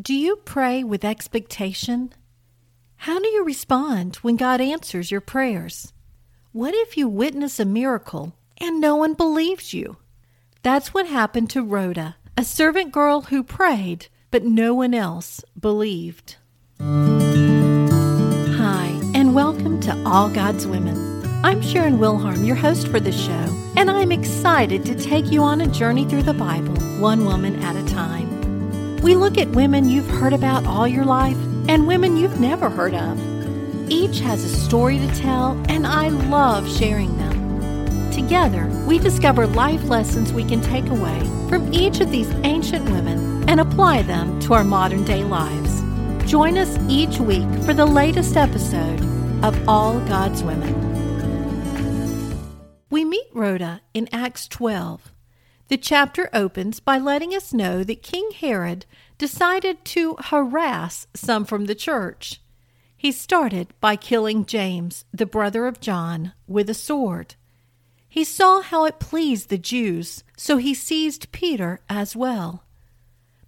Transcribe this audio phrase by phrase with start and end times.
[0.00, 2.12] Do you pray with expectation?
[2.98, 5.92] How do you respond when God answers your prayers?
[6.52, 9.96] What if you witness a miracle and no one believes you?
[10.62, 16.36] That's what happened to Rhoda, a servant girl who prayed, but no one else believed.
[16.80, 16.86] Hi,
[19.16, 21.24] and welcome to All God's Women.
[21.44, 25.60] I'm Sharon Wilharm, your host for the show, and I'm excited to take you on
[25.60, 28.27] a journey through the Bible, one woman at a time.
[29.02, 31.36] We look at women you've heard about all your life
[31.68, 33.18] and women you've never heard of.
[33.90, 38.10] Each has a story to tell, and I love sharing them.
[38.10, 43.48] Together, we discover life lessons we can take away from each of these ancient women
[43.48, 45.82] and apply them to our modern day lives.
[46.28, 49.00] Join us each week for the latest episode
[49.44, 50.74] of All God's Women.
[52.90, 55.12] We meet Rhoda in Acts 12.
[55.68, 58.86] The chapter opens by letting us know that King Herod
[59.18, 62.40] decided to harass some from the church.
[62.96, 67.34] He started by killing James, the brother of John, with a sword.
[68.08, 72.64] He saw how it pleased the Jews, so he seized Peter as well.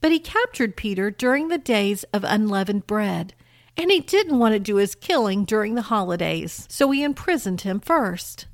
[0.00, 3.34] But he captured Peter during the days of unleavened bread,
[3.76, 7.78] and he didn't want to do his killing during the holidays, so he imprisoned him
[7.78, 8.46] first.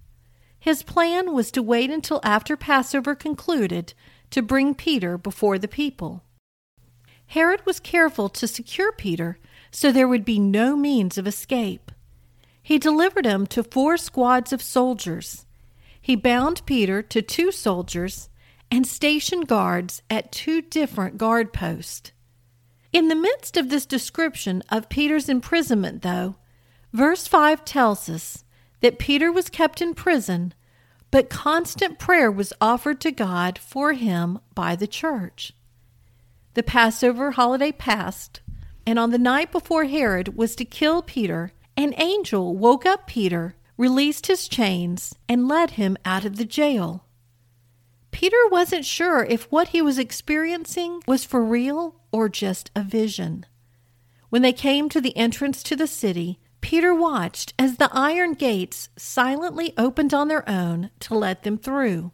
[0.63, 3.95] His plan was to wait until after Passover concluded
[4.31, 6.23] to bring Peter before the people.
[7.27, 9.41] Herod was careful to secure Peter
[9.73, 11.91] so there would be no means of escape.
[12.63, 15.47] He delivered him to four squads of soldiers.
[16.01, 18.29] He bound Peter to two soldiers
[18.71, 22.13] and stationed guards at two different guard posts.
[22.93, 26.37] In the midst of this description of Peter's imprisonment, though,
[26.93, 28.42] verse 5 tells us
[28.83, 30.53] that Peter was kept in prison,
[31.11, 35.55] but constant prayer was offered to God for him by the church.
[36.55, 38.41] The Passover holiday passed,
[38.87, 43.57] and on the night before Herod was to kill Peter, an angel woke up Peter,
[43.79, 47.07] released his chains, and led him out of the jail.
[48.11, 53.47] Peter wasn't sure if what he was experiencing was for real or just a vision.
[54.29, 58.89] When they came to the entrance to the city, Peter watched as the iron gates
[58.97, 62.13] silently opened on their own to let them through.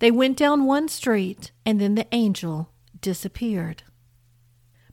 [0.00, 2.70] They went down one street, and then the angel
[3.00, 3.84] disappeared.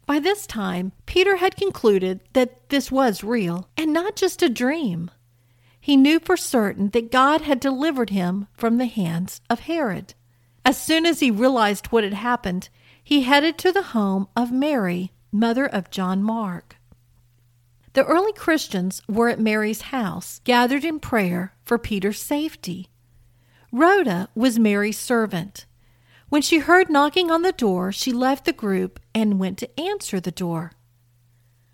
[0.06, 5.10] By this time, Peter had concluded that this was real and not just a dream.
[5.80, 10.14] He knew for certain that God had delivered him from the hands of Herod.
[10.66, 12.70] As soon as he realized what had happened,
[13.04, 16.76] he headed to the home of Mary, mother of John Mark.
[18.00, 22.88] The early Christians were at Mary's house, gathered in prayer for Peter's safety.
[23.74, 25.66] Rhoda was Mary's servant.
[26.30, 30.22] When she heard knocking on the door, she left the group and went to answer
[30.22, 30.72] the door.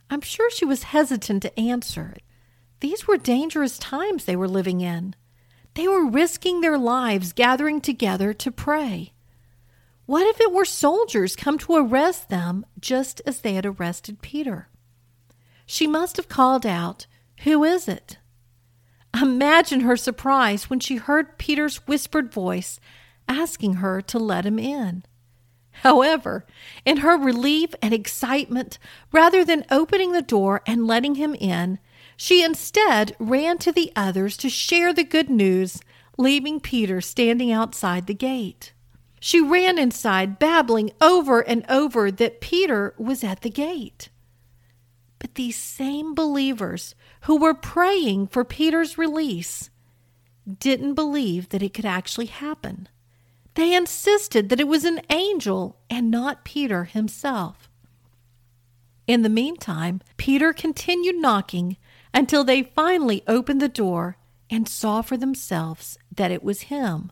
[0.10, 2.16] I'm sure she was hesitant to answer.
[2.80, 5.14] These were dangerous times they were living in.
[5.76, 9.14] They were risking their lives gathering together to pray.
[10.08, 14.70] What if it were soldiers come to arrest them just as they had arrested Peter?
[15.66, 17.08] She must have called out,
[17.44, 18.18] Who is it?
[19.20, 22.80] Imagine her surprise when she heard Peter's whispered voice
[23.28, 25.04] asking her to let him in.
[25.84, 26.46] However,
[26.86, 28.78] in her relief and excitement,
[29.12, 31.80] rather than opening the door and letting him in,
[32.18, 35.82] she instead ran to the others to share the good news,
[36.18, 38.74] leaving Peter standing outside the gate.
[39.20, 44.10] She ran inside, babbling over and over that Peter was at the gate.
[45.34, 49.70] These same believers who were praying for Peter's release
[50.48, 52.88] didn't believe that it could actually happen.
[53.56, 57.70] They insisted that it was an angel and not Peter himself.
[59.08, 61.78] In the meantime, Peter continued knocking
[62.14, 64.18] until they finally opened the door
[64.50, 67.12] and saw for themselves that it was him.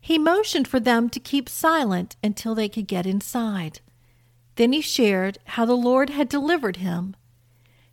[0.00, 3.80] He motioned for them to keep silent until they could get inside.
[4.56, 7.16] Then he shared how the Lord had delivered him.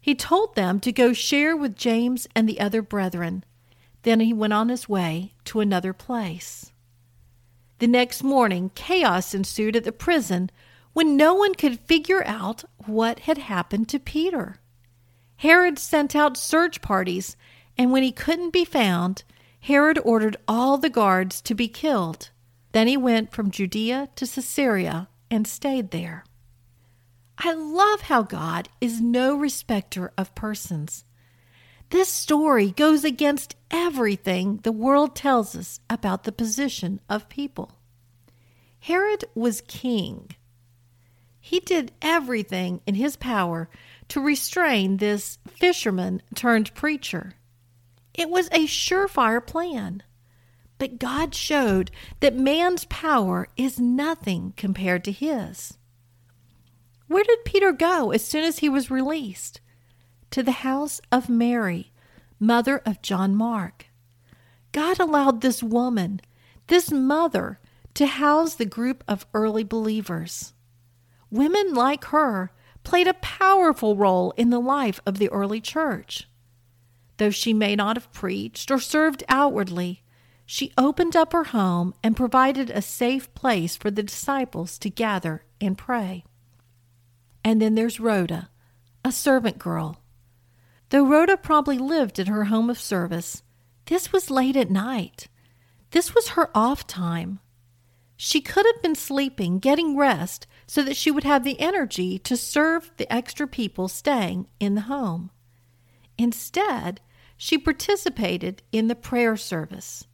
[0.01, 3.43] He told them to go share with James and the other brethren.
[4.03, 6.71] Then he went on his way to another place.
[7.79, 10.49] The next morning, chaos ensued at the prison
[10.93, 14.57] when no one could figure out what had happened to Peter.
[15.37, 17.37] Herod sent out search parties,
[17.77, 19.23] and when he couldn't be found,
[19.61, 22.31] Herod ordered all the guards to be killed.
[22.73, 26.25] Then he went from Judea to Caesarea and stayed there.
[27.41, 31.05] I love how God is no respecter of persons.
[31.89, 37.71] This story goes against everything the world tells us about the position of people.
[38.81, 40.31] Herod was king.
[41.39, 43.69] He did everything in his power
[44.09, 47.35] to restrain this fisherman turned preacher.
[48.13, 50.03] It was a surefire plan.
[50.77, 51.89] But God showed
[52.19, 55.78] that man's power is nothing compared to his.
[57.09, 59.61] Where did Peter go as soon as he was released?
[60.29, 61.91] To the house of Mary,
[62.39, 63.87] mother of John Mark.
[64.73, 66.21] God allowed this woman,
[66.67, 67.59] this mother,
[67.95, 70.53] to house the group of early believers.
[71.31, 72.51] Women like her
[72.83, 76.29] played a powerful role in the life of the early church.
[77.17, 80.03] Though she may not have preached or served outwardly,
[80.45, 85.43] she opened up her home and provided a safe place for the disciples to gather
[85.59, 86.23] and pray.
[87.43, 88.49] And then there's Rhoda,
[89.03, 90.01] a servant girl.
[90.89, 93.43] Though Rhoda probably lived at her home of service,
[93.85, 95.27] this was late at night.
[95.91, 97.39] This was her off time.
[98.17, 102.35] She could have been sleeping, getting rest, so that she would have the energy to
[102.35, 105.31] serve the extra people staying in the home.
[106.17, 106.99] Instead,
[107.37, 110.05] she participated in the prayer service.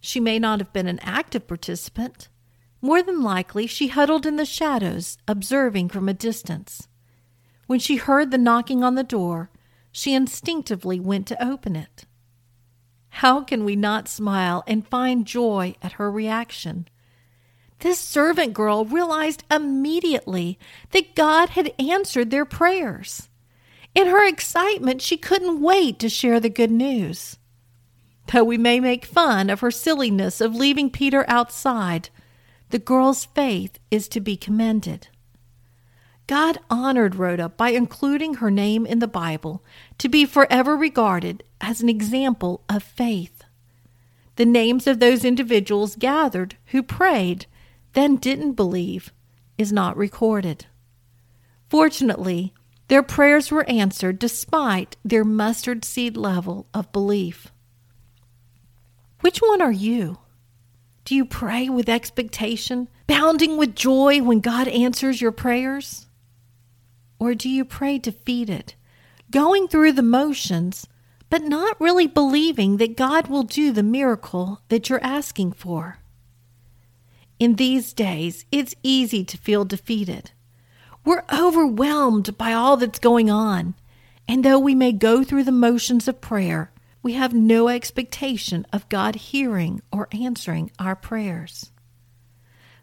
[0.00, 2.28] She may not have been an active participant.
[2.80, 6.88] More than likely, she huddled in the shadows, observing from a distance.
[7.66, 9.50] When she heard the knocking on the door,
[9.90, 12.04] she instinctively went to open it.
[13.08, 16.86] How can we not smile and find joy at her reaction?
[17.78, 20.58] This servant girl realized immediately
[20.90, 23.28] that God had answered their prayers.
[23.94, 27.38] In her excitement, she couldn't wait to share the good news.
[28.30, 32.10] Though we may make fun of her silliness of leaving Peter outside,
[32.70, 35.08] the girl's faith is to be commended.
[36.26, 39.62] God honored Rhoda by including her name in the Bible
[39.98, 43.44] to be forever regarded as an example of faith.
[44.34, 47.46] The names of those individuals gathered who prayed
[47.92, 49.12] then didn't believe
[49.56, 50.66] is not recorded.
[51.68, 52.52] Fortunately,
[52.88, 57.52] their prayers were answered despite their mustard seed level of belief.
[59.20, 60.18] Which one are you?
[61.06, 66.08] Do you pray with expectation, bounding with joy when God answers your prayers?
[67.20, 68.74] Or do you pray defeated,
[69.30, 70.88] going through the motions,
[71.30, 75.98] but not really believing that God will do the miracle that you're asking for?
[77.38, 80.32] In these days, it's easy to feel defeated.
[81.04, 83.76] We're overwhelmed by all that's going on.
[84.26, 86.72] And though we may go through the motions of prayer,
[87.06, 91.70] we have no expectation of God hearing or answering our prayers.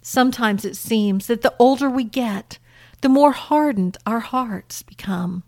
[0.02, 2.58] Sometimes it seems that the older we get,
[3.02, 5.44] the more hardened our hearts become.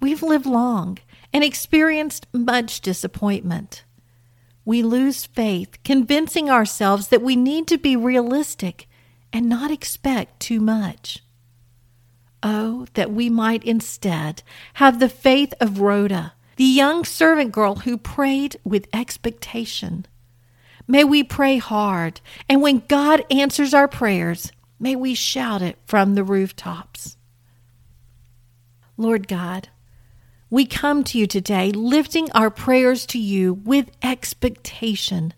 [0.00, 1.00] We've lived long
[1.34, 3.84] and experienced much disappointment
[4.64, 8.88] we lose faith, convincing ourselves that we need to be realistic
[9.34, 11.18] and not expect too much.
[12.42, 14.42] Oh, that we might instead
[14.74, 20.06] have the faith of Rhoda, the young servant girl who prayed with expectation.
[20.86, 26.14] May we pray hard, and when God answers our prayers, may we shout it from
[26.14, 27.16] the rooftops.
[28.96, 29.68] Lord God,
[30.50, 35.32] we come to you today lifting our prayers to you with expectation,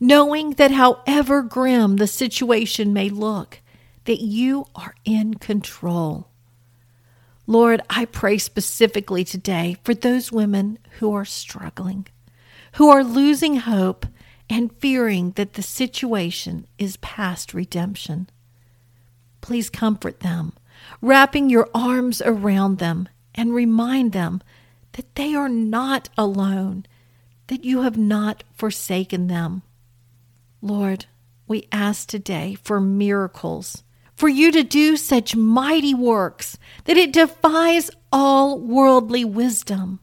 [0.00, 3.60] knowing that however grim the situation may look,
[4.04, 6.28] that you are in control.
[7.48, 12.06] Lord, I pray specifically today for those women who are struggling,
[12.74, 14.04] who are losing hope
[14.50, 18.28] and fearing that the situation is past redemption.
[19.40, 20.52] Please comfort them,
[21.00, 24.42] wrapping your arms around them and remind them
[24.92, 26.84] that they are not alone,
[27.46, 29.62] that you have not forsaken them.
[30.60, 31.06] Lord,
[31.46, 33.84] we ask today for miracles,
[34.18, 40.00] for you to do such mighty works that it defies all worldly wisdom.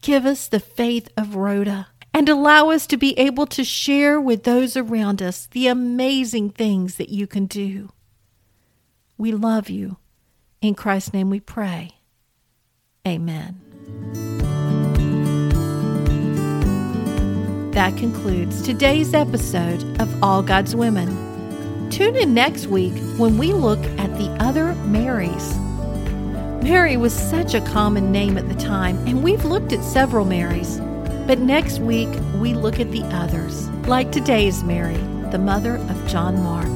[0.00, 4.44] Give us the faith of Rhoda and allow us to be able to share with
[4.44, 7.90] those around us the amazing things that you can do.
[9.18, 9.96] We love you.
[10.60, 11.96] In Christ's name we pray.
[13.04, 13.58] Amen.
[17.72, 21.31] That concludes today's episode of All God's Women.
[21.92, 25.58] Tune in next week when we look at the other Marys.
[26.64, 30.78] Mary was such a common name at the time, and we've looked at several Marys.
[31.26, 32.08] But next week,
[32.40, 34.96] we look at the others, like today's Mary,
[35.32, 36.66] the mother of John Mark.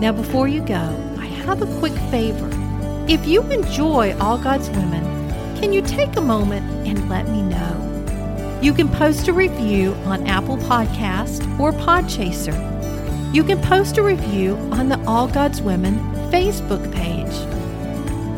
[0.00, 2.50] Now, before you go, I have a quick favor.
[3.08, 5.04] If you enjoy All God's Women,
[5.60, 8.58] can you take a moment and let me know?
[8.60, 12.71] You can post a review on Apple Podcast or Podchaser.
[13.32, 15.98] You can post a review on the All God's Women
[16.30, 17.32] Facebook page.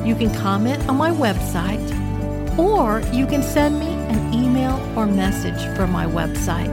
[0.07, 1.83] You can comment on my website,
[2.57, 6.73] or you can send me an email or message from my website.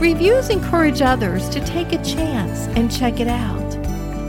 [0.00, 3.74] Reviews encourage others to take a chance and check it out.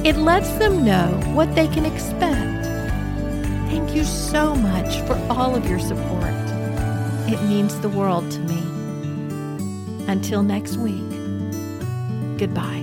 [0.04, 2.66] It lets them know what they can expect.
[3.70, 6.34] Thank you so much for all of your support.
[7.32, 10.06] It means the world to me.
[10.08, 11.08] Until next week,
[12.40, 12.83] goodbye.